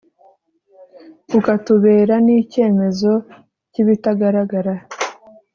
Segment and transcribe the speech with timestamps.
[1.29, 3.11] kukatubera n’icyemezo
[3.71, 4.73] cy’ibitagaragara.